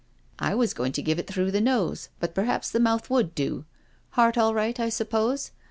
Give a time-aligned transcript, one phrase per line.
[0.49, 3.35] "I was going to give it through the nose, but per haps the mouth would
[3.35, 3.65] do.
[4.17, 5.51] Heart all right, I suppose?"